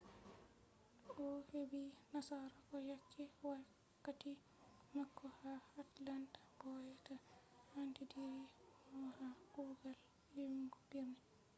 o'hebi 1.25 1.81
nasarako 2.13 2.75
yake 2.91 3.23
wakkati 3.47 4.31
mako 4.95 5.25
ha 5.39 5.53
atlanta 5.81 6.41
bo 6.57 6.71
be 7.03 7.15
anditiri 7.79 8.43
mo 8.95 9.05
ha 9.17 9.27
kugal 9.53 9.97
ilmu 10.41 10.75
birni 10.89 11.19